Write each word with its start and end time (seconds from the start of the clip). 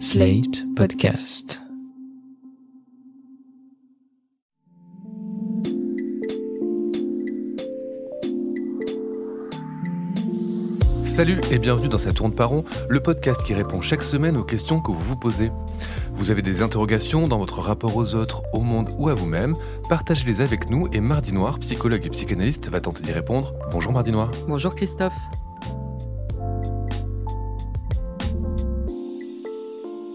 Slate 0.00 0.64
Podcast. 0.74 1.60
Salut 11.04 11.40
et 11.50 11.58
bienvenue 11.58 11.88
dans 11.88 11.98
Ça 11.98 12.12
tourne 12.12 12.34
par 12.34 12.48
rond, 12.48 12.64
le 12.88 13.00
podcast 13.00 13.44
qui 13.44 13.54
répond 13.54 13.82
chaque 13.82 14.02
semaine 14.02 14.36
aux 14.36 14.42
questions 14.42 14.80
que 14.80 14.90
vous 14.90 14.98
vous 14.98 15.16
posez. 15.16 15.52
Vous 16.14 16.30
avez 16.30 16.42
des 16.42 16.60
interrogations 16.60 17.28
dans 17.28 17.38
votre 17.38 17.60
rapport 17.60 17.96
aux 17.96 18.14
autres, 18.14 18.42
au 18.52 18.60
monde 18.60 18.90
ou 18.98 19.08
à 19.08 19.14
vous-même, 19.14 19.54
partagez-les 19.88 20.40
avec 20.40 20.70
nous 20.70 20.88
et 20.92 21.00
Mardi 21.00 21.32
Noir, 21.32 21.60
psychologue 21.60 22.04
et 22.04 22.10
psychanalyste, 22.10 22.68
va 22.68 22.80
tenter 22.80 23.02
d'y 23.02 23.12
répondre. 23.12 23.54
Bonjour 23.70 23.92
Mardi 23.92 24.10
Noir. 24.10 24.32
Bonjour 24.48 24.74
Christophe. 24.74 25.14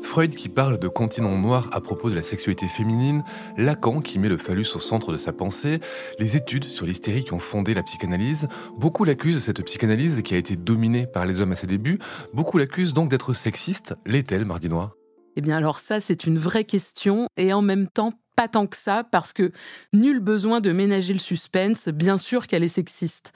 Freud 0.10 0.34
qui 0.34 0.50
parle 0.50 0.80
de 0.80 0.88
continent 0.88 1.38
noir 1.38 1.70
à 1.72 1.82
propos 1.82 2.10
de 2.10 2.16
la 2.16 2.24
sexualité 2.24 2.68
féminine, 2.68 3.24
Lacan 3.58 4.02
qui 4.02 4.18
met 4.18 4.28
le 4.28 4.40
phallus 4.40 4.66
au 4.74 4.80
centre 4.80 5.12
de 5.12 5.18
sa 5.18 5.34
pensée, 5.34 5.82
les 6.18 6.36
études 6.36 6.64
sur 6.64 6.88
l'hystérie 6.88 7.24
qui 7.24 7.34
ont 7.34 7.40
fondé 7.40 7.76
la 7.76 7.84
psychanalyse, 7.84 8.48
beaucoup 8.76 9.04
l'accusent 9.04 9.44
cette 9.44 9.64
psychanalyse 9.64 10.24
qui 10.24 10.34
a 10.34 10.40
été 10.40 10.56
dominée 10.56 11.06
par 11.06 11.28
les 11.28 11.42
hommes 11.42 11.52
à 11.52 11.56
ses 11.56 11.68
débuts, 11.68 12.00
beaucoup 12.34 12.58
l'accusent 12.58 12.94
donc 12.94 13.12
d'être 13.12 13.34
sexiste, 13.34 13.94
l'est-elle 14.08 14.46
Mardi 14.46 14.68
Noir? 14.68 14.96
Eh 15.36 15.42
bien 15.42 15.56
alors 15.56 15.78
ça 15.78 16.00
c'est 16.02 16.26
une 16.26 16.40
vraie 16.40 16.66
question 16.66 17.28
et 17.38 17.54
en 17.54 17.62
même 17.62 17.88
temps 17.88 18.14
pas 18.36 18.48
tant 18.48 18.66
que 18.66 18.78
ça 18.78 19.04
parce 19.04 19.32
que 19.32 19.52
nul 19.94 20.22
besoin 20.22 20.60
de 20.60 20.72
ménager 20.72 21.14
le 21.14 21.20
suspense, 21.20 21.88
bien 21.88 22.18
sûr 22.18 22.48
qu'elle 22.48 22.64
est 22.64 22.68
sexiste. 22.68 23.32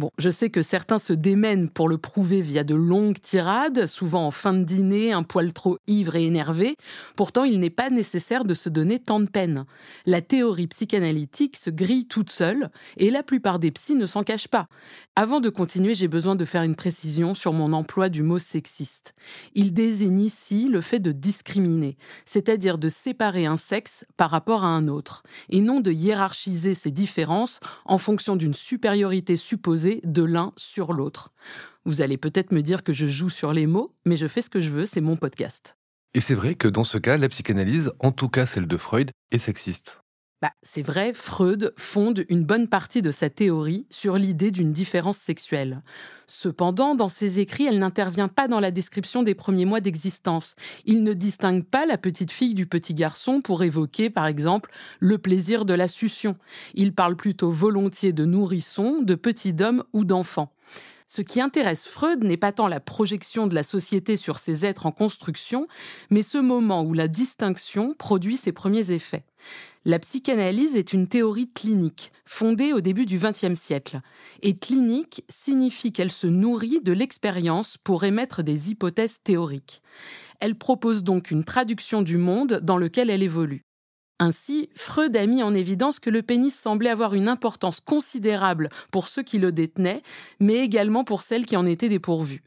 Bon, 0.00 0.10
je 0.16 0.30
sais 0.30 0.48
que 0.48 0.62
certains 0.62 0.98
se 0.98 1.12
démènent 1.12 1.68
pour 1.68 1.86
le 1.86 1.98
prouver 1.98 2.40
via 2.40 2.64
de 2.64 2.74
longues 2.74 3.20
tirades, 3.20 3.84
souvent 3.84 4.26
en 4.26 4.30
fin 4.30 4.54
de 4.54 4.64
dîner, 4.64 5.12
un 5.12 5.22
poil 5.22 5.52
trop 5.52 5.76
ivre 5.88 6.16
et 6.16 6.24
énervé. 6.24 6.78
Pourtant, 7.16 7.44
il 7.44 7.60
n'est 7.60 7.68
pas 7.68 7.90
nécessaire 7.90 8.46
de 8.46 8.54
se 8.54 8.70
donner 8.70 8.98
tant 8.98 9.20
de 9.20 9.28
peine. 9.28 9.66
La 10.06 10.22
théorie 10.22 10.68
psychanalytique 10.68 11.58
se 11.58 11.68
grille 11.68 12.06
toute 12.06 12.30
seule, 12.30 12.70
et 12.96 13.10
la 13.10 13.22
plupart 13.22 13.58
des 13.58 13.70
psys 13.72 13.94
ne 13.94 14.06
s'en 14.06 14.22
cachent 14.22 14.48
pas. 14.48 14.68
Avant 15.16 15.40
de 15.40 15.50
continuer, 15.50 15.94
j'ai 15.94 16.08
besoin 16.08 16.34
de 16.34 16.46
faire 16.46 16.62
une 16.62 16.76
précision 16.76 17.34
sur 17.34 17.52
mon 17.52 17.74
emploi 17.74 18.08
du 18.08 18.22
mot 18.22 18.38
sexiste. 18.38 19.12
Il 19.54 19.74
désigne 19.74 20.22
ici 20.22 20.70
le 20.70 20.80
fait 20.80 21.00
de 21.00 21.12
discriminer, 21.12 21.98
c'est-à-dire 22.24 22.78
de 22.78 22.88
séparer 22.88 23.44
un 23.44 23.58
sexe 23.58 24.06
par 24.16 24.30
rapport 24.30 24.64
à 24.64 24.68
un 24.68 24.88
autre, 24.88 25.24
et 25.50 25.60
non 25.60 25.82
de 25.82 25.92
hiérarchiser 25.92 26.72
ces 26.72 26.90
différences 26.90 27.60
en 27.84 27.98
fonction 27.98 28.34
d'une 28.34 28.54
supériorité 28.54 29.36
supposée 29.36 29.89
de 30.04 30.22
l'un 30.22 30.52
sur 30.56 30.92
l'autre. 30.92 31.32
Vous 31.84 32.02
allez 32.02 32.16
peut-être 32.16 32.52
me 32.52 32.62
dire 32.62 32.84
que 32.84 32.92
je 32.92 33.06
joue 33.06 33.30
sur 33.30 33.52
les 33.52 33.66
mots, 33.66 33.94
mais 34.06 34.16
je 34.16 34.28
fais 34.28 34.42
ce 34.42 34.50
que 34.50 34.60
je 34.60 34.70
veux, 34.70 34.86
c'est 34.86 35.00
mon 35.00 35.16
podcast. 35.16 35.76
Et 36.14 36.20
c'est 36.20 36.34
vrai 36.34 36.54
que 36.54 36.68
dans 36.68 36.84
ce 36.84 36.98
cas, 36.98 37.16
la 37.16 37.28
psychanalyse, 37.28 37.92
en 37.98 38.12
tout 38.12 38.28
cas 38.28 38.46
celle 38.46 38.66
de 38.66 38.76
Freud, 38.76 39.10
est 39.30 39.38
sexiste. 39.38 40.00
Bah, 40.42 40.52
c'est 40.62 40.80
vrai, 40.80 41.12
Freud 41.12 41.74
fonde 41.76 42.24
une 42.30 42.44
bonne 42.44 42.66
partie 42.66 43.02
de 43.02 43.10
sa 43.10 43.28
théorie 43.28 43.84
sur 43.90 44.16
l'idée 44.16 44.50
d'une 44.50 44.72
différence 44.72 45.18
sexuelle. 45.18 45.82
Cependant, 46.26 46.94
dans 46.94 47.08
ses 47.08 47.40
écrits, 47.40 47.66
elle 47.66 47.78
n'intervient 47.78 48.28
pas 48.28 48.48
dans 48.48 48.60
la 48.60 48.70
description 48.70 49.22
des 49.22 49.34
premiers 49.34 49.66
mois 49.66 49.80
d'existence. 49.80 50.54
Il 50.86 51.02
ne 51.02 51.12
distingue 51.12 51.64
pas 51.64 51.84
la 51.84 51.98
petite 51.98 52.32
fille 52.32 52.54
du 52.54 52.64
petit 52.64 52.94
garçon 52.94 53.42
pour 53.42 53.62
évoquer, 53.62 54.08
par 54.08 54.26
exemple, 54.26 54.70
le 54.98 55.18
plaisir 55.18 55.66
de 55.66 55.74
la 55.74 55.88
succion. 55.88 56.36
Il 56.72 56.94
parle 56.94 57.16
plutôt 57.16 57.50
volontiers 57.50 58.14
de 58.14 58.24
nourrissons, 58.24 59.02
de 59.02 59.16
petits 59.16 59.52
d'hommes 59.52 59.84
ou 59.92 60.06
d'enfants. 60.06 60.54
Ce 61.06 61.20
qui 61.20 61.42
intéresse 61.42 61.86
Freud 61.86 62.24
n'est 62.24 62.38
pas 62.38 62.52
tant 62.52 62.68
la 62.68 62.80
projection 62.80 63.46
de 63.46 63.54
la 63.54 63.64
société 63.64 64.16
sur 64.16 64.38
ces 64.38 64.64
êtres 64.64 64.86
en 64.86 64.92
construction, 64.92 65.66
mais 66.08 66.22
ce 66.22 66.38
moment 66.38 66.82
où 66.82 66.94
la 66.94 67.08
distinction 67.08 67.94
produit 67.98 68.38
ses 68.38 68.52
premiers 68.52 68.92
effets. 68.92 69.24
La 69.84 69.98
psychanalyse 69.98 70.76
est 70.76 70.92
une 70.92 71.08
théorie 71.08 71.50
clinique, 71.50 72.12
fondée 72.26 72.72
au 72.72 72.80
début 72.80 73.06
du 73.06 73.18
XXe 73.18 73.58
siècle. 73.58 74.00
Et 74.42 74.56
clinique 74.58 75.24
signifie 75.28 75.92
qu'elle 75.92 76.10
se 76.10 76.26
nourrit 76.26 76.80
de 76.82 76.92
l'expérience 76.92 77.78
pour 77.78 78.04
émettre 78.04 78.42
des 78.42 78.70
hypothèses 78.70 79.22
théoriques. 79.22 79.80
Elle 80.40 80.56
propose 80.56 81.02
donc 81.02 81.30
une 81.30 81.44
traduction 81.44 82.02
du 82.02 82.18
monde 82.18 82.60
dans 82.62 82.76
lequel 82.76 83.08
elle 83.08 83.22
évolue. 83.22 83.64
Ainsi, 84.18 84.68
Freud 84.74 85.16
a 85.16 85.24
mis 85.24 85.42
en 85.42 85.54
évidence 85.54 85.98
que 85.98 86.10
le 86.10 86.22
pénis 86.22 86.54
semblait 86.54 86.90
avoir 86.90 87.14
une 87.14 87.28
importance 87.28 87.80
considérable 87.80 88.68
pour 88.90 89.08
ceux 89.08 89.22
qui 89.22 89.38
le 89.38 89.50
détenaient, 89.50 90.02
mais 90.40 90.56
également 90.56 91.04
pour 91.04 91.22
celles 91.22 91.46
qui 91.46 91.56
en 91.56 91.64
étaient 91.64 91.88
dépourvues. 91.88 92.42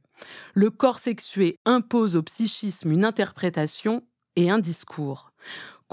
Le 0.53 0.69
corps 0.69 0.99
sexué 0.99 1.57
impose 1.65 2.15
au 2.15 2.21
psychisme 2.21 2.91
une 2.91 3.03
interprétation 3.03 4.03
et 4.35 4.51
un 4.51 4.59
discours. 4.59 5.31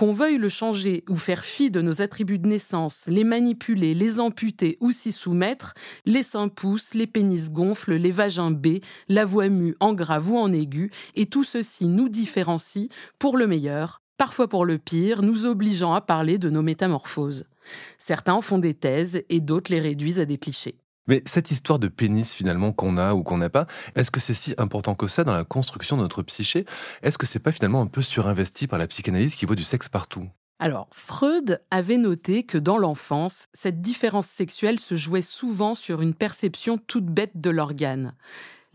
Qu'on 0.01 0.15
veuille 0.15 0.39
le 0.39 0.49
changer 0.49 1.05
ou 1.11 1.17
faire 1.17 1.45
fi 1.45 1.71
de 1.71 1.83
nos 1.83 2.01
attributs 2.01 2.39
de 2.39 2.49
naissance, 2.49 3.05
les 3.07 3.23
manipuler, 3.23 3.93
les 3.93 4.19
amputer 4.19 4.79
ou 4.81 4.93
s'y 4.93 5.13
soumettre, 5.13 5.75
les 6.07 6.23
seins 6.23 6.49
poussent, 6.49 6.95
les 6.95 7.07
pénis 7.07 7.51
gonflent, 7.51 7.93
les 7.93 8.11
vagins 8.11 8.51
baies, 8.51 8.81
la 9.11 9.27
voix 9.27 9.51
mue 9.51 9.77
en 9.79 9.93
grave 9.93 10.31
ou 10.31 10.39
en 10.39 10.55
aigu, 10.55 10.91
et 11.17 11.27
tout 11.27 11.45
ceci 11.45 11.85
nous 11.85 12.09
différencie, 12.09 12.89
pour 13.19 13.37
le 13.37 13.47
meilleur, 13.47 14.01
parfois 14.17 14.49
pour 14.49 14.65
le 14.65 14.79
pire, 14.79 15.21
nous 15.21 15.45
obligeant 15.45 15.93
à 15.93 16.01
parler 16.01 16.39
de 16.39 16.49
nos 16.49 16.63
métamorphoses. 16.63 17.45
Certains 17.99 18.33
en 18.33 18.41
font 18.41 18.59
des 18.59 18.73
thèses 18.73 19.23
et 19.29 19.41
d'autres 19.41 19.71
les 19.71 19.81
réduisent 19.81 20.19
à 20.19 20.25
des 20.25 20.39
clichés. 20.39 20.80
Mais 21.07 21.23
cette 21.27 21.51
histoire 21.51 21.79
de 21.79 21.89
pénis 21.89 22.35
finalement 22.35 22.73
qu'on 22.73 22.97
a 22.97 23.15
ou 23.15 23.23
qu'on 23.23 23.39
n'a 23.39 23.51
pas, 23.51 23.67
est-ce 23.97 24.11
que 24.11 24.21
c'est 24.21 24.35
si 24.35 24.55
important 24.59 24.95
que 24.95 25.09
ça 25.09 25.25
dans 25.25 25.33
la 25.33 25.45
construction 25.45 25.97
de 25.97 26.03
notre 26.03 26.23
psyché? 26.23 26.67
Est-ce 27.03 27.19
que 27.19 27.27
c'est 27.27 27.39
pas 27.39 27.53
finalement 27.53 27.81
un 27.81 27.87
peu 27.87 28.03
surinvesti 28.03 28.67
par 28.67 28.79
la 28.79 28.87
psychanalyse 28.87 29.35
qui 29.35 29.47
voit 29.47 29.57
du 29.57 29.65
sexe 29.65 29.89
partout? 29.89 30.29
Alors, 30.59 30.89
Freud 30.93 31.63
avait 31.71 31.97
noté 31.97 32.43
que 32.45 32.59
dans 32.59 32.77
l'enfance, 32.77 33.49
cette 33.55 33.81
différence 33.81 34.27
sexuelle 34.27 34.79
se 34.79 34.95
jouait 34.95 35.23
souvent 35.23 35.75
sur 35.75 36.03
une 36.03 36.15
perception 36.15 36.77
toute 36.77 37.07
bête 37.07 37.39
de 37.41 37.49
l'organe. 37.49 38.15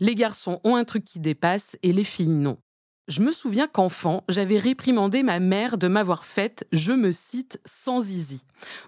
Les 0.00 0.16
garçons 0.16 0.60
ont 0.64 0.74
un 0.74 0.84
truc 0.84 1.04
qui 1.04 1.20
dépasse 1.20 1.76
et 1.82 1.92
les 1.92 2.04
filles 2.04 2.28
non. 2.28 2.58
Je 3.08 3.22
me 3.22 3.30
souviens 3.30 3.68
qu'enfant, 3.68 4.24
j'avais 4.28 4.58
réprimandé 4.58 5.22
ma 5.22 5.38
mère 5.38 5.78
de 5.78 5.86
m'avoir 5.86 6.26
faite, 6.26 6.66
je 6.72 6.92
me 6.92 7.12
cite, 7.12 7.60
sans 7.64 8.00
zizi. 8.00 8.42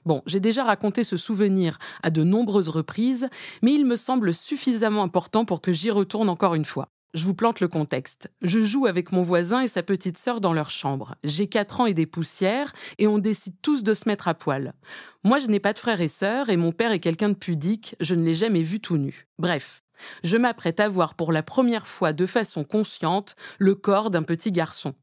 Bon, 0.07 0.23
j'ai 0.27 0.41
déjà 0.41 0.65
raconté 0.65 1.05
ce 1.05 1.17
souvenir 1.17 1.79
à 2.03 2.11
de 2.11 2.25
nombreuses 2.25 2.69
reprises, 2.69 3.29
mais 3.63 3.73
il 3.73 3.87
me 3.87 3.95
semble 3.95 4.35
suffisamment 4.35 5.05
important 5.05 5.45
pour 5.45 5.61
que 5.61 5.73
j'y 5.73 5.93
retourne 5.93 6.29
encore 6.29 6.57
une 6.57 6.65
fois. 6.65 6.89
Je 7.15 7.25
vous 7.25 7.35
plante 7.35 7.61
le 7.61 7.69
contexte. 7.69 8.29
Je 8.43 8.61
joue 8.61 8.87
avec 8.87 9.13
mon 9.13 9.23
voisin 9.23 9.61
et 9.61 9.69
sa 9.69 9.85
petite 9.85 10.19
sœur 10.19 10.41
dans 10.41 10.53
leur 10.53 10.71
chambre. 10.71 11.15
J'ai 11.23 11.47
4 11.47 11.83
ans 11.83 11.87
et 11.87 11.95
des 11.95 12.07
poussières, 12.07 12.73
et 12.99 13.07
on 13.07 13.19
décide 13.19 13.55
tous 13.63 13.85
de 13.85 13.95
se 13.95 14.09
mettre 14.09 14.27
à 14.27 14.35
poil. 14.35 14.75
Moi, 15.23 15.39
je 15.39 15.47
n'ai 15.47 15.61
pas 15.61 15.73
de 15.73 15.79
frères 15.79 16.01
et 16.01 16.09
sœurs, 16.09 16.51
et 16.51 16.57
mon 16.57 16.73
père 16.73 16.91
est 16.91 16.99
quelqu'un 16.99 17.29
de 17.29 17.35
pudique, 17.35 17.95
je 18.01 18.17
ne 18.17 18.25
l'ai 18.25 18.35
jamais 18.35 18.63
vu 18.63 18.81
tout 18.81 18.97
nu. 18.97 19.29
Bref, 19.39 19.85
je 20.23 20.37
m'apprête 20.37 20.81
à 20.81 20.89
voir 20.89 21.15
pour 21.15 21.33
la 21.33 21.43
première 21.43 21.87
fois 21.87 22.13
de 22.13 22.27
façon 22.27 22.65
consciente 22.65 23.37
le 23.59 23.75
corps 23.75 24.11
d'un 24.11 24.23
petit 24.23 24.53
garçon. 24.53 24.95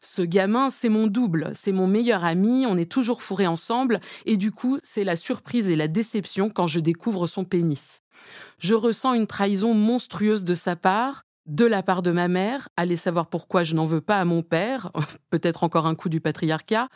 Ce 0.00 0.22
gamin, 0.22 0.70
c'est 0.70 0.88
mon 0.88 1.06
double, 1.06 1.50
c'est 1.54 1.72
mon 1.72 1.86
meilleur 1.86 2.24
ami, 2.24 2.66
on 2.66 2.78
est 2.78 2.90
toujours 2.90 3.22
fourrés 3.22 3.46
ensemble, 3.46 4.00
et 4.24 4.36
du 4.36 4.52
coup, 4.52 4.78
c'est 4.82 5.04
la 5.04 5.16
surprise 5.16 5.68
et 5.68 5.76
la 5.76 5.88
déception 5.88 6.50
quand 6.50 6.66
je 6.66 6.80
découvre 6.80 7.26
son 7.26 7.44
pénis. 7.44 8.02
Je 8.58 8.74
ressens 8.74 9.14
une 9.14 9.26
trahison 9.26 9.74
monstrueuse 9.74 10.44
de 10.44 10.54
sa 10.54 10.76
part, 10.76 11.24
de 11.46 11.64
la 11.64 11.82
part 11.82 12.02
de 12.02 12.10
ma 12.10 12.28
mère, 12.28 12.68
allez 12.76 12.96
savoir 12.96 13.28
pourquoi 13.28 13.62
je 13.62 13.74
n'en 13.74 13.86
veux 13.86 14.00
pas 14.00 14.20
à 14.20 14.24
mon 14.24 14.42
père, 14.42 14.92
peut-être 15.30 15.64
encore 15.64 15.86
un 15.86 15.94
coup 15.94 16.08
du 16.08 16.20
patriarcat, 16.20 16.88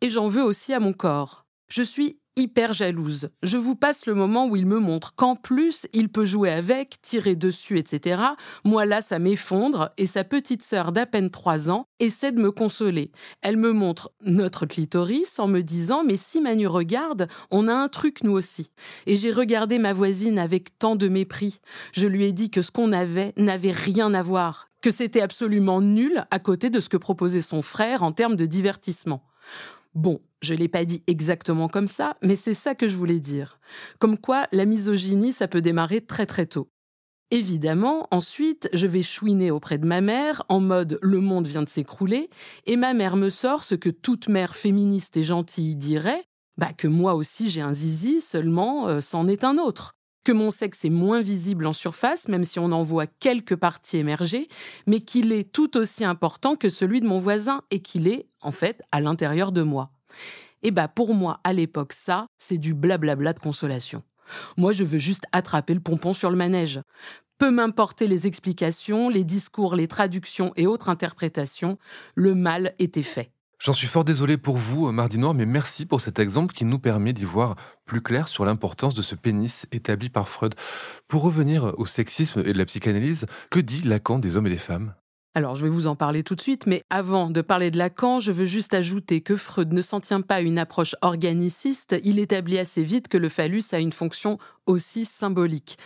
et 0.00 0.10
j'en 0.10 0.28
veux 0.28 0.42
aussi 0.42 0.72
à 0.72 0.80
mon 0.80 0.92
corps. 0.92 1.46
Je 1.68 1.82
suis 1.82 2.18
hyper 2.36 2.72
jalouse. 2.72 3.30
Je 3.42 3.56
vous 3.56 3.76
passe 3.76 4.06
le 4.06 4.14
moment 4.14 4.46
où 4.46 4.56
il 4.56 4.66
me 4.66 4.78
montre 4.78 5.14
qu'en 5.14 5.36
plus, 5.36 5.86
il 5.92 6.08
peut 6.08 6.24
jouer 6.24 6.50
avec, 6.50 7.00
tirer 7.02 7.36
dessus, 7.36 7.78
etc. 7.78 8.22
Moi 8.64 8.86
là, 8.86 9.00
ça 9.00 9.18
m'effondre 9.18 9.90
et 9.98 10.06
sa 10.06 10.24
petite 10.24 10.62
sœur 10.62 10.92
d'à 10.92 11.06
peine 11.06 11.30
3 11.30 11.70
ans 11.70 11.86
essaie 12.00 12.32
de 12.32 12.40
me 12.40 12.50
consoler. 12.50 13.12
Elle 13.42 13.56
me 13.56 13.72
montre 13.72 14.12
notre 14.22 14.66
clitoris 14.66 15.38
en 15.38 15.46
me 15.46 15.60
disant 15.60 16.02
Mais 16.04 16.16
si 16.16 16.40
Manu 16.40 16.66
regarde, 16.66 17.28
on 17.50 17.68
a 17.68 17.74
un 17.74 17.88
truc 17.88 18.22
nous 18.24 18.32
aussi. 18.32 18.70
Et 19.06 19.16
j'ai 19.16 19.30
regardé 19.30 19.78
ma 19.78 19.92
voisine 19.92 20.38
avec 20.38 20.78
tant 20.78 20.96
de 20.96 21.08
mépris. 21.08 21.60
Je 21.92 22.06
lui 22.06 22.24
ai 22.24 22.32
dit 22.32 22.50
que 22.50 22.62
ce 22.62 22.70
qu'on 22.70 22.92
avait 22.92 23.32
n'avait 23.36 23.70
rien 23.70 24.12
à 24.14 24.22
voir, 24.22 24.68
que 24.80 24.90
c'était 24.90 25.22
absolument 25.22 25.80
nul 25.80 26.24
à 26.30 26.38
côté 26.38 26.70
de 26.70 26.80
ce 26.80 26.88
que 26.88 26.96
proposait 26.96 27.40
son 27.40 27.62
frère 27.62 28.02
en 28.02 28.12
termes 28.12 28.36
de 28.36 28.46
divertissement. 28.46 29.24
Bon, 29.94 30.20
je 30.42 30.54
ne 30.54 30.58
l'ai 30.58 30.68
pas 30.68 30.84
dit 30.84 31.02
exactement 31.06 31.68
comme 31.68 31.86
ça, 31.86 32.16
mais 32.22 32.36
c'est 32.36 32.54
ça 32.54 32.74
que 32.74 32.88
je 32.88 32.96
voulais 32.96 33.20
dire. 33.20 33.60
Comme 33.98 34.18
quoi, 34.18 34.48
la 34.50 34.64
misogynie, 34.64 35.32
ça 35.32 35.46
peut 35.46 35.62
démarrer 35.62 36.00
très 36.00 36.26
très 36.26 36.46
tôt. 36.46 36.68
Évidemment, 37.30 38.06
ensuite, 38.10 38.68
je 38.72 38.86
vais 38.86 39.02
chouiner 39.02 39.50
auprès 39.50 39.78
de 39.78 39.86
ma 39.86 40.00
mère, 40.00 40.44
en 40.48 40.60
mode 40.60 40.98
le 41.00 41.20
monde 41.20 41.46
vient 41.46 41.62
de 41.62 41.68
s'écrouler, 41.68 42.28
et 42.66 42.76
ma 42.76 42.92
mère 42.92 43.16
me 43.16 43.30
sort 43.30 43.64
ce 43.64 43.74
que 43.74 43.88
toute 43.88 44.28
mère 44.28 44.54
féministe 44.56 45.16
et 45.16 45.22
gentille 45.22 45.74
dirait, 45.74 46.24
bah 46.56 46.72
que 46.76 46.86
moi 46.86 47.14
aussi 47.14 47.48
j'ai 47.48 47.60
un 47.60 47.72
zizi, 47.72 48.20
seulement 48.20 48.88
euh, 48.88 49.00
c'en 49.00 49.26
est 49.26 49.42
un 49.42 49.58
autre. 49.58 49.96
Que 50.24 50.32
mon 50.32 50.50
sexe 50.50 50.84
est 50.84 50.90
moins 50.90 51.20
visible 51.20 51.66
en 51.66 51.72
surface, 51.72 52.28
même 52.28 52.44
si 52.44 52.58
on 52.58 52.72
en 52.72 52.82
voit 52.82 53.06
quelques 53.06 53.56
parties 53.56 53.98
émerger, 53.98 54.48
mais 54.86 55.00
qu'il 55.00 55.32
est 55.32 55.52
tout 55.52 55.76
aussi 55.76 56.04
important 56.04 56.56
que 56.56 56.70
celui 56.70 57.00
de 57.00 57.06
mon 57.06 57.18
voisin 57.18 57.62
et 57.70 57.80
qu'il 57.80 58.08
est, 58.08 58.26
en 58.40 58.50
fait, 58.50 58.82
à 58.90 59.00
l'intérieur 59.00 59.52
de 59.52 59.62
moi. 59.62 59.90
Et 60.62 60.68
eh 60.68 60.70
bah 60.70 60.88
pour 60.88 61.12
moi, 61.12 61.40
à 61.44 61.52
l'époque, 61.52 61.92
ça, 61.92 62.26
c'est 62.38 62.56
du 62.56 62.72
blablabla 62.72 63.34
de 63.34 63.38
consolation. 63.38 64.02
Moi, 64.56 64.72
je 64.72 64.82
veux 64.82 64.98
juste 64.98 65.26
attraper 65.32 65.74
le 65.74 65.80
pompon 65.80 66.14
sur 66.14 66.30
le 66.30 66.36
manège. 66.36 66.80
Peu 67.36 67.50
m'importer 67.50 68.06
les 68.06 68.26
explications, 68.26 69.10
les 69.10 69.24
discours, 69.24 69.76
les 69.76 69.88
traductions 69.88 70.52
et 70.56 70.66
autres 70.66 70.88
interprétations, 70.88 71.78
le 72.14 72.34
mal 72.34 72.74
était 72.78 73.02
fait. 73.02 73.33
J'en 73.58 73.72
suis 73.72 73.86
fort 73.86 74.04
désolé 74.04 74.36
pour 74.36 74.56
vous, 74.56 74.90
Mardi 74.90 75.16
Noir, 75.16 75.32
mais 75.32 75.46
merci 75.46 75.86
pour 75.86 76.00
cet 76.00 76.18
exemple 76.18 76.54
qui 76.54 76.64
nous 76.64 76.78
permet 76.78 77.12
d'y 77.12 77.24
voir 77.24 77.56
plus 77.86 78.02
clair 78.02 78.28
sur 78.28 78.44
l'importance 78.44 78.94
de 78.94 79.02
ce 79.02 79.14
pénis 79.14 79.66
établi 79.72 80.10
par 80.10 80.28
Freud. 80.28 80.54
Pour 81.08 81.22
revenir 81.22 81.72
au 81.78 81.86
sexisme 81.86 82.40
et 82.40 82.52
de 82.52 82.58
la 82.58 82.66
psychanalyse, 82.66 83.26
que 83.50 83.60
dit 83.60 83.82
Lacan 83.82 84.18
des 84.18 84.36
hommes 84.36 84.48
et 84.48 84.50
des 84.50 84.58
femmes? 84.58 84.94
Alors, 85.36 85.56
je 85.56 85.64
vais 85.64 85.70
vous 85.70 85.88
en 85.88 85.96
parler 85.96 86.22
tout 86.22 86.36
de 86.36 86.40
suite, 86.40 86.66
mais 86.66 86.82
avant 86.90 87.30
de 87.30 87.40
parler 87.40 87.70
de 87.70 87.78
Lacan, 87.78 88.20
je 88.20 88.30
veux 88.30 88.44
juste 88.44 88.74
ajouter 88.74 89.20
que 89.20 89.36
Freud 89.36 89.72
ne 89.72 89.82
s'en 89.82 90.00
tient 90.00 90.20
pas 90.20 90.36
à 90.36 90.40
une 90.40 90.58
approche 90.58 90.94
organiciste, 91.02 91.96
il 92.04 92.20
établit 92.20 92.58
assez 92.58 92.84
vite 92.84 93.08
que 93.08 93.18
le 93.18 93.28
phallus 93.28 93.64
a 93.72 93.80
une 93.80 93.92
fonction 93.92 94.38
aussi 94.66 95.04
symbolique. 95.04 95.76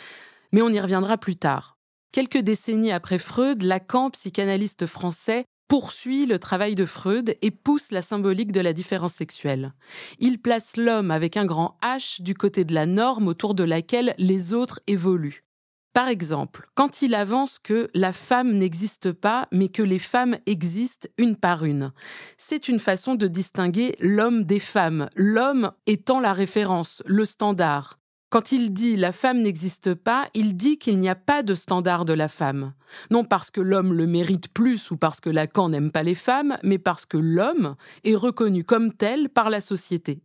Mais 0.52 0.60
on 0.60 0.68
y 0.68 0.80
reviendra 0.80 1.16
plus 1.16 1.36
tard. 1.36 1.78
Quelques 2.12 2.38
décennies 2.38 2.92
après 2.92 3.18
Freud, 3.18 3.62
Lacan, 3.62 4.10
psychanalyste 4.10 4.86
français, 4.86 5.44
poursuit 5.68 6.26
le 6.26 6.38
travail 6.38 6.74
de 6.74 6.86
Freud 6.86 7.36
et 7.42 7.50
pousse 7.50 7.90
la 7.90 8.02
symbolique 8.02 8.52
de 8.52 8.60
la 8.60 8.72
différence 8.72 9.12
sexuelle. 9.12 9.74
Il 10.18 10.40
place 10.40 10.76
l'homme 10.76 11.10
avec 11.10 11.36
un 11.36 11.44
grand 11.46 11.78
H 11.82 12.22
du 12.22 12.34
côté 12.34 12.64
de 12.64 12.74
la 12.74 12.86
norme 12.86 13.28
autour 13.28 13.54
de 13.54 13.64
laquelle 13.64 14.14
les 14.18 14.54
autres 14.54 14.80
évoluent. 14.86 15.44
Par 15.92 16.08
exemple, 16.08 16.68
quand 16.74 17.02
il 17.02 17.14
avance 17.14 17.58
que 17.58 17.90
la 17.92 18.12
femme 18.12 18.52
n'existe 18.52 19.10
pas, 19.10 19.48
mais 19.50 19.68
que 19.68 19.82
les 19.82 19.98
femmes 19.98 20.38
existent 20.46 21.08
une 21.18 21.34
par 21.34 21.64
une. 21.64 21.92
C'est 22.36 22.68
une 22.68 22.78
façon 22.78 23.14
de 23.14 23.26
distinguer 23.26 23.96
l'homme 23.98 24.44
des 24.44 24.60
femmes, 24.60 25.08
l'homme 25.16 25.72
étant 25.86 26.20
la 26.20 26.32
référence, 26.32 27.02
le 27.04 27.24
standard. 27.24 27.97
Quand 28.30 28.52
il 28.52 28.74
dit 28.74 28.96
la 28.96 29.12
femme 29.12 29.40
n'existe 29.40 29.94
pas, 29.94 30.28
il 30.34 30.54
dit 30.54 30.76
qu'il 30.76 30.98
n'y 30.98 31.08
a 31.08 31.14
pas 31.14 31.42
de 31.42 31.54
standard 31.54 32.04
de 32.04 32.12
la 32.12 32.28
femme. 32.28 32.74
Non 33.10 33.24
parce 33.24 33.50
que 33.50 33.62
l'homme 33.62 33.94
le 33.94 34.06
mérite 34.06 34.48
plus 34.52 34.90
ou 34.90 34.98
parce 34.98 35.20
que 35.20 35.30
Lacan 35.30 35.70
n'aime 35.70 35.90
pas 35.90 36.02
les 36.02 36.14
femmes, 36.14 36.58
mais 36.62 36.78
parce 36.78 37.06
que 37.06 37.16
l'homme 37.16 37.74
est 38.04 38.14
reconnu 38.14 38.64
comme 38.64 38.92
tel 38.92 39.30
par 39.30 39.48
la 39.48 39.62
société. 39.62 40.20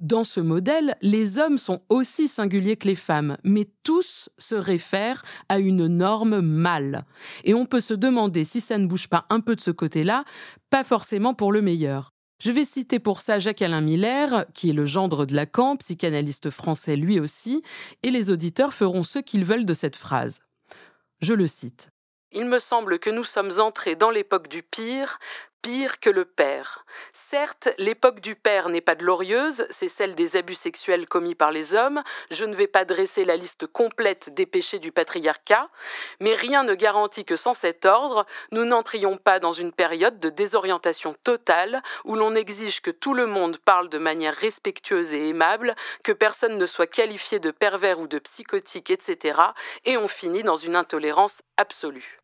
Dans 0.00 0.24
ce 0.24 0.40
modèle, 0.40 0.96
les 1.00 1.38
hommes 1.38 1.56
sont 1.56 1.80
aussi 1.88 2.28
singuliers 2.28 2.76
que 2.76 2.88
les 2.88 2.94
femmes, 2.94 3.38
mais 3.44 3.68
tous 3.82 4.28
se 4.36 4.54
réfèrent 4.54 5.22
à 5.48 5.58
une 5.58 5.86
norme 5.86 6.40
mâle. 6.40 7.04
Et 7.44 7.54
on 7.54 7.66
peut 7.66 7.80
se 7.80 7.94
demander 7.94 8.44
si 8.44 8.60
ça 8.60 8.76
ne 8.76 8.86
bouge 8.86 9.08
pas 9.08 9.26
un 9.30 9.40
peu 9.40 9.56
de 9.56 9.60
ce 9.60 9.70
côté-là, 9.70 10.24
pas 10.70 10.84
forcément 10.84 11.34
pour 11.34 11.52
le 11.52 11.62
meilleur. 11.62 12.12
Je 12.40 12.52
vais 12.52 12.64
citer 12.64 13.00
pour 13.00 13.20
ça 13.20 13.40
Jacques-Alain 13.40 13.80
Miller, 13.80 14.46
qui 14.54 14.70
est 14.70 14.72
le 14.72 14.86
gendre 14.86 15.26
de 15.26 15.34
Lacan, 15.34 15.76
psychanalyste 15.76 16.50
français 16.50 16.94
lui 16.94 17.18
aussi, 17.18 17.62
et 18.04 18.10
les 18.10 18.30
auditeurs 18.30 18.74
feront 18.74 19.02
ce 19.02 19.18
qu'ils 19.18 19.44
veulent 19.44 19.66
de 19.66 19.74
cette 19.74 19.96
phrase. 19.96 20.40
Je 21.20 21.34
le 21.34 21.48
cite. 21.48 21.90
Il 22.30 22.44
me 22.44 22.58
semble 22.58 22.98
que 22.98 23.10
nous 23.10 23.24
sommes 23.24 23.58
entrés 23.58 23.96
dans 23.96 24.10
l'époque 24.10 24.48
du 24.48 24.62
pire, 24.62 25.18
pire 25.62 26.00
que 26.00 26.10
le 26.10 26.24
père. 26.24 26.84
Certes, 27.12 27.68
l'époque 27.78 28.20
du 28.20 28.34
père 28.34 28.68
n'est 28.68 28.80
pas 28.80 28.94
glorieuse, 28.94 29.66
c'est 29.70 29.88
celle 29.88 30.14
des 30.14 30.36
abus 30.36 30.54
sexuels 30.54 31.06
commis 31.06 31.34
par 31.34 31.50
les 31.50 31.74
hommes, 31.74 32.02
je 32.30 32.44
ne 32.44 32.54
vais 32.54 32.66
pas 32.66 32.84
dresser 32.84 33.24
la 33.24 33.36
liste 33.36 33.66
complète 33.66 34.34
des 34.34 34.46
péchés 34.46 34.78
du 34.78 34.92
patriarcat, 34.92 35.68
mais 36.20 36.34
rien 36.34 36.64
ne 36.64 36.74
garantit 36.74 37.24
que 37.24 37.36
sans 37.36 37.54
cet 37.54 37.86
ordre, 37.86 38.26
nous 38.52 38.64
n'entrions 38.64 39.16
pas 39.16 39.40
dans 39.40 39.52
une 39.52 39.72
période 39.72 40.18
de 40.18 40.30
désorientation 40.30 41.14
totale 41.24 41.82
où 42.04 42.14
l'on 42.14 42.34
exige 42.34 42.80
que 42.80 42.90
tout 42.90 43.14
le 43.14 43.26
monde 43.26 43.58
parle 43.58 43.88
de 43.88 43.98
manière 43.98 44.34
respectueuse 44.34 45.12
et 45.12 45.28
aimable, 45.28 45.74
que 46.04 46.12
personne 46.12 46.58
ne 46.58 46.66
soit 46.66 46.86
qualifié 46.86 47.38
de 47.40 47.50
pervers 47.50 48.00
ou 48.00 48.06
de 48.06 48.18
psychotique, 48.18 48.90
etc., 48.90 49.40
et 49.84 49.96
on 49.96 50.08
finit 50.08 50.42
dans 50.42 50.56
une 50.56 50.76
intolérance 50.76 51.42
absolue. 51.56 52.20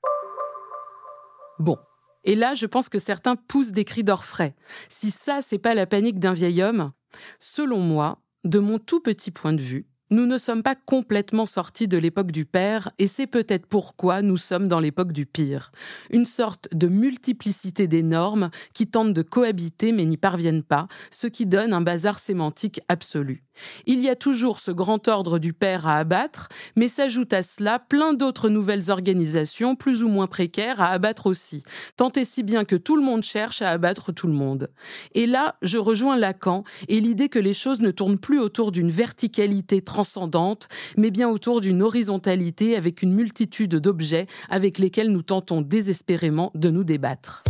Bon, 1.59 1.79
et 2.25 2.35
là, 2.35 2.55
je 2.55 2.67
pense 2.67 2.89
que 2.89 2.99
certains 2.99 3.37
poussent 3.37 3.73
des 3.73 3.85
cris 3.85 4.05
d'orfraie. 4.05 4.55
Si 4.89 5.11
ça, 5.11 5.41
c'est 5.43 5.59
pas 5.59 5.75
la 5.75 5.87
panique 5.87 6.19
d'un 6.19 6.33
vieil 6.33 6.63
homme, 6.63 6.93
selon 7.39 7.79
moi, 7.79 8.19
de 8.45 8.59
mon 8.59 8.79
tout 8.79 9.01
petit 9.01 9.31
point 9.31 9.53
de 9.53 9.63
vue, 9.63 9.87
nous 10.11 10.27
ne 10.27 10.39
sommes 10.39 10.63
pas 10.63 10.75
complètement 10.75 11.47
sortis 11.47 11.89
de 11.89 11.97
l'époque 11.97 12.31
du 12.31 12.45
père, 12.45 12.91
et 12.99 13.07
c'est 13.07 13.27
peut-être 13.27 13.67
pourquoi 13.67 14.23
nous 14.23 14.37
sommes 14.37 14.69
dans 14.69 14.79
l'époque 14.79 15.13
du 15.13 15.27
pire. 15.27 15.73
Une 16.11 16.27
sorte 16.27 16.69
de 16.73 16.89
multiplicité 16.89 17.87
des 17.87 18.03
normes 18.03 18.51
qui 18.75 18.87
tentent 18.87 19.15
de 19.15 19.23
cohabiter 19.23 19.93
mais 19.93 20.05
n'y 20.05 20.19
parviennent 20.19 20.63
pas, 20.63 20.89
ce 21.11 21.27
qui 21.27 21.47
donne 21.47 21.73
un 21.73 21.81
bazar 21.81 22.19
sémantique 22.19 22.81
absolu. 22.89 23.45
Il 23.87 24.01
y 24.01 24.09
a 24.09 24.17
toujours 24.17 24.59
ce 24.59 24.71
grand 24.71 25.09
ordre 25.09 25.39
du 25.39 25.53
père 25.53 25.87
à 25.87 25.97
abattre, 25.99 26.49
mais 26.77 26.89
s'ajoute 26.89 27.33
à 27.33 27.43
cela 27.43 27.79
plein 27.79 28.13
d'autres 28.13 28.49
nouvelles 28.49 28.91
organisations 28.91 29.77
plus 29.77 30.03
ou 30.03 30.09
moins 30.09 30.27
précaires 30.27 30.81
à 30.81 30.89
abattre 30.89 31.27
aussi, 31.27 31.63
tant 31.97 32.11
et 32.13 32.25
si 32.25 32.43
bien 32.43 32.65
que 32.65 32.77
tout 32.77 32.97
le 32.97 33.03
monde 33.03 33.23
cherche 33.23 33.63
à 33.63 33.71
abattre 33.71 34.13
tout 34.13 34.27
le 34.27 34.33
monde. 34.33 34.71
Et 35.15 35.27
là, 35.27 35.57
je 35.63 35.79
rejoins 35.79 36.17
Lacan 36.17 36.65
et 36.89 37.01
l'idée 37.01 37.29
que 37.29 37.39
les 37.39 37.53
choses 37.53 37.81
ne 37.81 37.91
tournent 37.91 38.19
plus 38.19 38.39
autour 38.39 38.73
d'une 38.73 38.91
verticalité 38.91 39.83
transcendante, 39.83 40.69
mais 40.97 41.11
bien 41.11 41.29
autour 41.29 41.61
d'une 41.61 41.83
horizontalité 41.83 42.77
avec 42.77 43.03
une 43.03 43.13
multitude 43.13 43.77
d'objets 43.77 44.27
avec 44.49 44.79
lesquels 44.79 45.11
nous 45.11 45.23
tentons 45.23 45.61
désespérément 45.61 46.51
de 46.55 46.71
nous 46.71 46.85
débattre. 46.85 47.45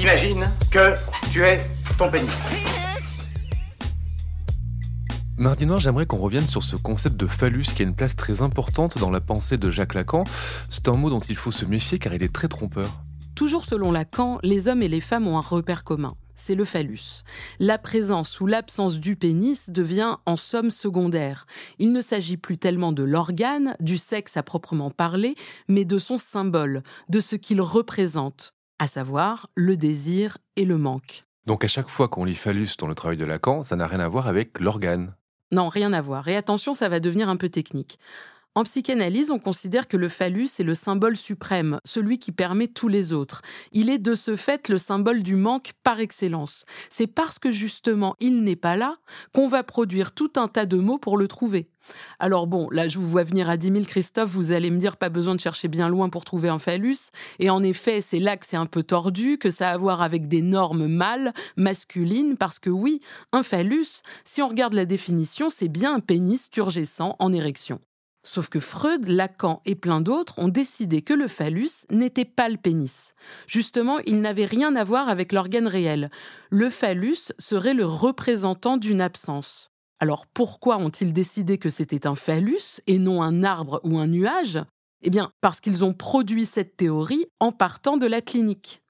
Imagine 0.00 0.50
que 0.70 0.94
tu 1.30 1.42
es 1.44 1.60
ton 1.98 2.10
pénis. 2.10 2.79
Mardi 5.40 5.64
Noir, 5.64 5.80
j'aimerais 5.80 6.04
qu'on 6.04 6.18
revienne 6.18 6.46
sur 6.46 6.62
ce 6.62 6.76
concept 6.76 7.16
de 7.16 7.26
phallus 7.26 7.64
qui 7.74 7.80
a 7.80 7.86
une 7.86 7.94
place 7.94 8.14
très 8.14 8.42
importante 8.42 8.98
dans 8.98 9.10
la 9.10 9.22
pensée 9.22 9.56
de 9.56 9.70
Jacques 9.70 9.94
Lacan. 9.94 10.24
C'est 10.68 10.86
un 10.86 10.92
mot 10.92 11.08
dont 11.08 11.20
il 11.20 11.34
faut 11.34 11.50
se 11.50 11.64
méfier 11.64 11.98
car 11.98 12.12
il 12.12 12.22
est 12.22 12.30
très 12.30 12.46
trompeur. 12.46 13.00
Toujours 13.34 13.64
selon 13.64 13.90
Lacan, 13.90 14.38
les 14.42 14.68
hommes 14.68 14.82
et 14.82 14.88
les 14.88 15.00
femmes 15.00 15.26
ont 15.26 15.38
un 15.38 15.40
repère 15.40 15.82
commun 15.82 16.14
c'est 16.36 16.54
le 16.54 16.64
phallus. 16.64 17.22
La 17.58 17.76
présence 17.76 18.40
ou 18.40 18.46
l'absence 18.46 18.98
du 18.98 19.14
pénis 19.14 19.68
devient 19.68 20.16
en 20.24 20.38
somme 20.38 20.70
secondaire. 20.70 21.46
Il 21.78 21.92
ne 21.92 22.00
s'agit 22.00 22.38
plus 22.38 22.56
tellement 22.56 22.92
de 22.92 23.02
l'organe, 23.02 23.76
du 23.78 23.98
sexe 23.98 24.38
à 24.38 24.42
proprement 24.42 24.90
parler, 24.90 25.34
mais 25.68 25.84
de 25.84 25.98
son 25.98 26.16
symbole, 26.16 26.82
de 27.10 27.20
ce 27.20 27.36
qu'il 27.36 27.60
représente, 27.60 28.54
à 28.78 28.86
savoir 28.86 29.50
le 29.54 29.76
désir 29.76 30.38
et 30.56 30.64
le 30.64 30.78
manque. 30.78 31.26
Donc 31.44 31.62
à 31.62 31.68
chaque 31.68 31.90
fois 31.90 32.08
qu'on 32.08 32.24
lit 32.24 32.36
phallus 32.36 32.70
dans 32.78 32.86
le 32.86 32.94
travail 32.94 33.18
de 33.18 33.26
Lacan, 33.26 33.62
ça 33.62 33.76
n'a 33.76 33.86
rien 33.86 34.00
à 34.00 34.08
voir 34.08 34.26
avec 34.26 34.58
l'organe. 34.60 35.12
Non, 35.52 35.68
rien 35.68 35.92
à 35.92 36.00
voir. 36.00 36.28
Et 36.28 36.36
attention, 36.36 36.74
ça 36.74 36.88
va 36.88 37.00
devenir 37.00 37.28
un 37.28 37.36
peu 37.36 37.48
technique. 37.48 37.98
En 38.56 38.64
psychanalyse, 38.64 39.30
on 39.30 39.38
considère 39.38 39.86
que 39.86 39.96
le 39.96 40.08
phallus 40.08 40.48
est 40.58 40.64
le 40.64 40.74
symbole 40.74 41.16
suprême, 41.16 41.78
celui 41.84 42.18
qui 42.18 42.32
permet 42.32 42.66
tous 42.66 42.88
les 42.88 43.12
autres. 43.12 43.42
Il 43.70 43.88
est 43.88 43.98
de 43.98 44.16
ce 44.16 44.34
fait 44.34 44.68
le 44.68 44.76
symbole 44.76 45.22
du 45.22 45.36
manque 45.36 45.70
par 45.84 46.00
excellence. 46.00 46.64
C'est 46.90 47.06
parce 47.06 47.38
que 47.38 47.52
justement 47.52 48.16
il 48.18 48.42
n'est 48.42 48.56
pas 48.56 48.74
là 48.74 48.96
qu'on 49.32 49.46
va 49.46 49.62
produire 49.62 50.10
tout 50.10 50.32
un 50.34 50.48
tas 50.48 50.66
de 50.66 50.78
mots 50.78 50.98
pour 50.98 51.16
le 51.16 51.28
trouver. 51.28 51.68
Alors 52.18 52.48
bon, 52.48 52.68
là 52.72 52.88
je 52.88 52.98
vous 52.98 53.06
vois 53.06 53.22
venir 53.22 53.48
à 53.48 53.56
10 53.56 53.70
000 53.70 53.84
Christophe, 53.84 54.30
vous 54.30 54.50
allez 54.50 54.70
me 54.70 54.78
dire 54.78 54.96
pas 54.96 55.10
besoin 55.10 55.36
de 55.36 55.40
chercher 55.40 55.68
bien 55.68 55.88
loin 55.88 56.08
pour 56.08 56.24
trouver 56.24 56.48
un 56.48 56.58
phallus. 56.58 57.12
Et 57.38 57.50
en 57.50 57.62
effet, 57.62 58.00
c'est 58.00 58.18
là 58.18 58.36
que 58.36 58.46
c'est 58.46 58.56
un 58.56 58.66
peu 58.66 58.82
tordu, 58.82 59.38
que 59.38 59.50
ça 59.50 59.68
a 59.68 59.74
à 59.74 59.76
voir 59.76 60.02
avec 60.02 60.26
des 60.26 60.42
normes 60.42 60.88
mâles, 60.88 61.32
masculines, 61.56 62.36
parce 62.36 62.58
que 62.58 62.70
oui, 62.70 63.00
un 63.30 63.44
phallus, 63.44 64.02
si 64.24 64.42
on 64.42 64.48
regarde 64.48 64.74
la 64.74 64.86
définition, 64.86 65.50
c'est 65.50 65.68
bien 65.68 65.94
un 65.94 66.00
pénis 66.00 66.50
turgescent 66.50 67.14
en 67.20 67.32
érection. 67.32 67.80
Sauf 68.32 68.48
que 68.48 68.60
Freud, 68.60 69.08
Lacan 69.08 69.60
et 69.66 69.74
plein 69.74 70.00
d'autres 70.00 70.38
ont 70.38 70.46
décidé 70.46 71.02
que 71.02 71.12
le 71.12 71.26
phallus 71.26 71.84
n'était 71.90 72.24
pas 72.24 72.48
le 72.48 72.58
pénis. 72.58 73.12
Justement, 73.48 73.98
il 74.06 74.20
n'avait 74.20 74.44
rien 74.44 74.76
à 74.76 74.84
voir 74.84 75.08
avec 75.08 75.32
l'organe 75.32 75.66
réel. 75.66 76.12
Le 76.48 76.70
phallus 76.70 77.32
serait 77.40 77.74
le 77.74 77.84
représentant 77.84 78.76
d'une 78.76 79.00
absence. 79.00 79.72
Alors 79.98 80.28
pourquoi 80.28 80.78
ont-ils 80.78 81.12
décidé 81.12 81.58
que 81.58 81.70
c'était 81.70 82.06
un 82.06 82.14
phallus 82.14 82.80
et 82.86 83.00
non 83.00 83.20
un 83.20 83.42
arbre 83.42 83.80
ou 83.82 83.98
un 83.98 84.06
nuage? 84.06 84.60
Eh 85.02 85.10
bien, 85.10 85.32
parce 85.40 85.58
qu'ils 85.58 85.84
ont 85.84 85.92
produit 85.92 86.46
cette 86.46 86.76
théorie 86.76 87.26
en 87.40 87.50
partant 87.50 87.96
de 87.96 88.06
la 88.06 88.20
clinique. 88.20 88.80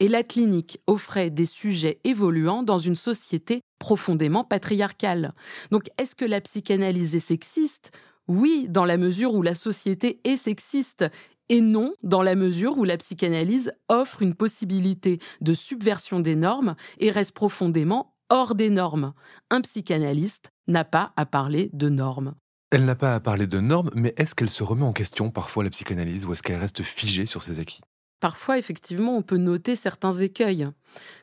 Et 0.00 0.08
la 0.08 0.22
clinique 0.22 0.80
offrait 0.86 1.28
des 1.28 1.44
sujets 1.44 2.00
évoluants 2.04 2.62
dans 2.62 2.78
une 2.78 2.96
société 2.96 3.60
profondément 3.78 4.44
patriarcale. 4.44 5.34
Donc, 5.70 5.90
est-ce 5.98 6.16
que 6.16 6.24
la 6.24 6.40
psychanalyse 6.40 7.14
est 7.14 7.20
sexiste? 7.20 7.90
Oui, 8.28 8.66
dans 8.68 8.84
la 8.84 8.96
mesure 8.96 9.34
où 9.34 9.42
la 9.42 9.54
société 9.54 10.20
est 10.24 10.36
sexiste 10.36 11.04
et 11.48 11.60
non 11.60 11.94
dans 12.02 12.22
la 12.22 12.34
mesure 12.34 12.76
où 12.78 12.84
la 12.84 12.96
psychanalyse 12.96 13.72
offre 13.88 14.22
une 14.22 14.34
possibilité 14.34 15.20
de 15.40 15.54
subversion 15.54 16.20
des 16.20 16.34
normes 16.34 16.74
et 16.98 17.10
reste 17.10 17.32
profondément 17.32 18.14
hors 18.30 18.54
des 18.54 18.70
normes. 18.70 19.12
Un 19.50 19.60
psychanalyste 19.60 20.50
n'a 20.66 20.84
pas 20.84 21.12
à 21.16 21.26
parler 21.26 21.70
de 21.72 21.88
normes. 21.88 22.34
Elle 22.72 22.84
n'a 22.84 22.96
pas 22.96 23.14
à 23.14 23.20
parler 23.20 23.46
de 23.46 23.60
normes, 23.60 23.90
mais 23.94 24.12
est-ce 24.16 24.34
qu'elle 24.34 24.50
se 24.50 24.64
remet 24.64 24.84
en 24.84 24.92
question 24.92 25.30
parfois 25.30 25.62
la 25.62 25.70
psychanalyse 25.70 26.26
ou 26.26 26.32
est-ce 26.32 26.42
qu'elle 26.42 26.58
reste 26.58 26.82
figée 26.82 27.26
sur 27.26 27.44
ses 27.44 27.60
acquis? 27.60 27.80
Parfois, 28.18 28.58
effectivement, 28.58 29.16
on 29.16 29.22
peut 29.22 29.36
noter 29.36 29.76
certains 29.76 30.14
écueils. 30.14 30.66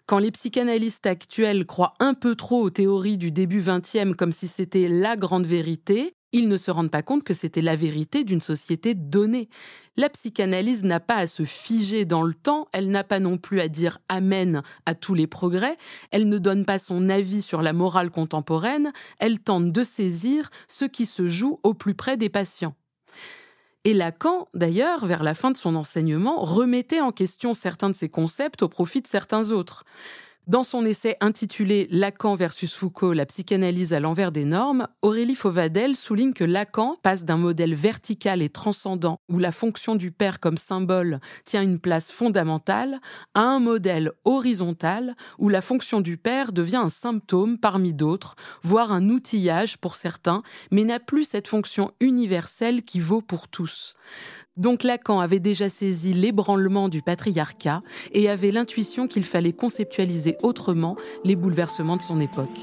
Quand 0.06 0.20
les 0.20 0.32
psychanalystes 0.32 1.08
actuels 1.08 1.66
croient 1.66 1.96
un 2.00 2.14
peu 2.14 2.36
trop 2.36 2.62
aux 2.62 2.70
théories 2.70 3.18
du 3.18 3.32
début 3.32 3.62
XXe 3.62 4.16
comme 4.18 4.32
si 4.32 4.48
c'était 4.48 4.88
la 4.88 5.18
grande 5.18 5.48
vérité, 5.48 6.14
ils 6.34 6.50
ne 6.50 6.58
se 6.58 6.72
rendent 6.72 6.92
pas 6.92 7.04
compte 7.04 7.24
que 7.24 7.34
c'était 7.34 7.62
la 7.62 7.76
vérité 7.76 8.24
d'une 8.24 8.42
société 8.42 8.96
donnée. 8.96 9.48
La 9.96 10.10
psychanalyse 10.10 10.84
n'a 10.84 11.00
pas 11.00 11.16
à 11.16 11.28
se 11.28 11.46
figer 11.46 12.04
dans 12.04 12.24
le 12.24 12.34
temps, 12.34 12.68
elle 12.74 12.90
n'a 12.90 13.04
pas 13.04 13.20
non 13.20 13.38
plus 13.38 13.62
à 13.62 13.68
dire 13.68 14.00
Amen 14.10 14.64
à 14.86 14.96
tous 14.96 15.14
les 15.14 15.28
progrès, 15.28 15.78
elle 16.12 16.28
ne 16.28 16.40
donne 16.40 16.66
pas 16.66 16.80
son 16.80 17.10
avis 17.10 17.44
sur 17.44 17.62
la 17.62 17.74
morale 17.74 18.10
contemporaine, 18.10 18.92
elle 19.20 19.40
tente 19.40 19.72
de 19.72 19.84
saisir 19.84 20.50
ce 20.68 20.86
qui 20.86 21.06
se 21.06 21.28
joue 21.28 21.60
au 21.64 21.74
plus 21.74 21.94
près 21.94 22.18
des 22.18 22.30
patients. 22.30 22.76
Et 23.86 23.94
Lacan, 23.94 24.48
d'ailleurs, 24.54 25.06
vers 25.06 25.24
la 25.24 25.36
fin 25.36 25.52
de 25.52 25.58
son 25.58 25.76
enseignement, 25.76 26.40
remettait 26.40 27.02
en 27.02 27.12
question 27.12 27.54
certains 27.54 27.90
de 27.90 27.96
ses 27.96 28.10
concepts 28.10 28.64
au 28.64 28.70
profit 28.70 29.02
de 29.02 29.08
certains 29.08 29.52
autres. 29.52 29.84
Dans 30.46 30.66
son 30.66 30.86
essai 30.86 31.16
intitulé 31.22 31.88
Lacan 31.90 32.36
versus 32.36 32.74
Foucault, 32.74 33.14
la 33.14 33.26
psychanalyse 33.26 33.94
à 33.94 34.02
l'envers 34.02 34.34
des 34.34 34.44
normes, 34.44 34.90
Aurélie 35.02 35.36
Fauvadel 35.36 35.96
souligne 35.96 36.34
que 36.34 36.44
Lacan 36.44 36.98
passe 37.02 37.24
d'un 37.24 37.38
modèle 37.38 37.74
vertical 37.74 38.42
et 38.42 38.50
transcendant 38.50 39.22
où 39.30 39.40
la 39.40 39.54
fonction 39.54 39.96
du 39.96 40.12
père 40.12 40.42
comme 40.42 40.58
symbole 40.58 41.22
tient 41.46 41.62
une 41.62 41.80
place 41.80 42.12
fondamentale 42.12 43.00
à 43.34 43.44
un 43.44 43.60
modèle 43.60 44.12
horizontal 44.26 45.16
où 45.40 45.48
la 45.48 45.62
fonction 45.62 46.02
du 46.02 46.18
père 46.18 46.52
devient 46.52 46.76
un 46.76 46.90
symptôme 46.90 47.58
parmi 47.58 47.94
d'autres, 47.94 48.36
voire 48.64 48.92
un 48.92 49.08
outillage 49.08 49.78
pour 49.78 49.96
certains, 49.96 50.44
mais 50.72 50.84
n'a 50.84 51.00
plus 51.00 51.24
cette 51.24 51.48
fonction 51.48 51.94
universelle 52.02 52.84
qui 52.84 53.00
vaut 53.00 53.22
pour 53.22 53.48
tous. 53.48 53.96
Donc 54.58 54.84
Lacan 54.84 55.20
avait 55.20 55.40
déjà 55.40 55.68
saisi 55.68 56.14
l'ébranlement 56.14 56.88
du 56.88 57.02
patriarcat 57.02 57.82
et 58.12 58.30
avait 58.30 58.52
l'intuition 58.52 59.08
qu'il 59.08 59.24
fallait 59.24 59.54
conceptualiser 59.54 60.38
autrement 60.44 60.96
les 61.24 61.36
bouleversements 61.36 61.98
de 61.98 62.04
son 62.04 62.20
époque. 62.20 62.60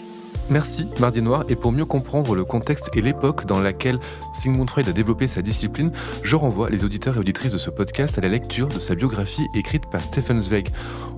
Merci 0.51 0.87
Mardi 0.99 1.23
Noir 1.23 1.45
et 1.49 1.55
pour 1.55 1.71
mieux 1.71 1.85
comprendre 1.85 2.35
le 2.35 2.45
contexte 2.45 2.91
et 2.97 3.01
l'époque 3.01 3.47
dans 3.47 3.61
laquelle 3.61 3.99
Sigmund 4.35 4.69
Freud 4.69 4.89
a 4.89 4.93
développé 4.93 5.29
sa 5.29 5.43
discipline, 5.43 5.93
je 6.23 6.35
renvoie 6.35 6.71
les 6.71 6.85
auditeurs 6.85 7.17
et 7.17 7.21
auditrices 7.21 7.53
de 7.53 7.59
ce 7.59 7.71
podcast 7.71 8.19
à 8.19 8.21
la 8.21 8.29
lecture 8.29 8.69
de 8.69 8.81
sa 8.81 8.97
biographie 8.97 9.47
écrite 9.55 9.87
par 9.91 10.01
Stephen 10.01 10.43
Zweig. 10.43 10.71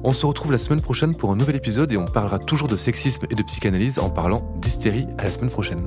On 0.05 0.13
se 0.13 0.27
retrouve 0.27 0.53
la 0.53 0.59
semaine 0.59 0.83
prochaine 0.83 1.17
pour 1.17 1.33
un 1.33 1.37
nouvel 1.37 1.57
épisode 1.57 1.93
et 1.93 1.97
on 1.97 2.07
parlera 2.07 2.39
toujours 2.39 2.69
de 2.69 2.77
sexisme 2.77 3.27
et 3.31 3.35
de 3.35 3.43
psychanalyse 3.43 3.99
en 3.99 4.11
parlant 4.11 4.43
d'hystérie 4.61 5.07
à 5.17 5.25
la 5.25 5.31
semaine 5.31 5.51
prochaine. 5.51 5.87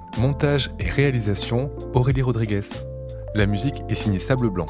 Montage 0.19 0.71
et 0.79 0.89
réalisation 0.89 1.71
Aurélie 1.93 2.21
Rodriguez. 2.21 2.61
La 3.33 3.45
musique 3.45 3.83
est 3.89 3.95
signée 3.95 4.19
Sable 4.19 4.49
Blanc. 4.49 4.67